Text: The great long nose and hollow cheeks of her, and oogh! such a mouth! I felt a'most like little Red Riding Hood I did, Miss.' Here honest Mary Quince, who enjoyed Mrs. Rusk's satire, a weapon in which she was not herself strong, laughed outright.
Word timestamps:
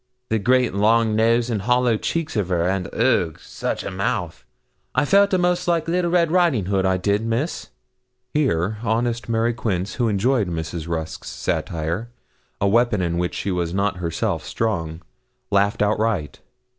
The 0.29 0.39
great 0.39 0.73
long 0.73 1.15
nose 1.15 1.51
and 1.51 1.61
hollow 1.61 1.95
cheeks 1.95 2.35
of 2.35 2.49
her, 2.49 2.67
and 2.67 2.89
oogh! 2.91 3.35
such 3.39 3.83
a 3.83 3.91
mouth! 3.91 4.43
I 4.95 5.05
felt 5.05 5.31
a'most 5.31 5.67
like 5.67 5.87
little 5.87 6.09
Red 6.09 6.31
Riding 6.31 6.65
Hood 6.65 6.87
I 6.87 6.97
did, 6.97 7.23
Miss.' 7.23 7.69
Here 8.33 8.79
honest 8.81 9.29
Mary 9.29 9.53
Quince, 9.53 9.93
who 10.01 10.07
enjoyed 10.07 10.47
Mrs. 10.47 10.87
Rusk's 10.87 11.29
satire, 11.29 12.09
a 12.59 12.67
weapon 12.67 13.03
in 13.03 13.19
which 13.19 13.35
she 13.35 13.51
was 13.51 13.75
not 13.75 13.97
herself 13.97 14.43
strong, 14.43 15.03
laughed 15.51 15.83
outright. 15.83 16.39